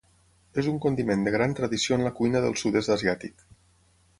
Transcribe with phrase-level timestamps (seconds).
[0.61, 3.47] És un condiment de gran tradició en la cuina del sud-est asiàtic.